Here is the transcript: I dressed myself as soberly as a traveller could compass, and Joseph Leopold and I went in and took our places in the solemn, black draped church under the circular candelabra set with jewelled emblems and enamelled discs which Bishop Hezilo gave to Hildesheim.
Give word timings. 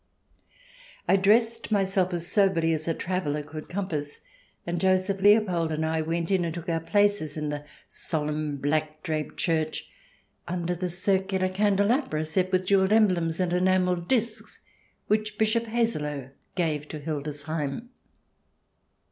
I 1.07 1.15
dressed 1.15 1.69
myself 1.69 2.11
as 2.11 2.25
soberly 2.25 2.73
as 2.73 2.87
a 2.87 2.93
traveller 2.95 3.43
could 3.43 3.69
compass, 3.69 4.21
and 4.65 4.81
Joseph 4.81 5.21
Leopold 5.21 5.71
and 5.71 5.85
I 5.85 6.01
went 6.01 6.31
in 6.31 6.43
and 6.43 6.51
took 6.51 6.69
our 6.69 6.79
places 6.79 7.37
in 7.37 7.49
the 7.49 7.65
solemn, 7.87 8.57
black 8.57 9.03
draped 9.03 9.37
church 9.37 9.91
under 10.47 10.73
the 10.73 10.89
circular 10.89 11.49
candelabra 11.49 12.25
set 12.25 12.51
with 12.51 12.65
jewelled 12.65 12.91
emblems 12.91 13.39
and 13.39 13.53
enamelled 13.53 14.07
discs 14.07 14.61
which 15.05 15.37
Bishop 15.37 15.65
Hezilo 15.67 16.31
gave 16.55 16.87
to 16.87 16.97
Hildesheim. 16.99 17.89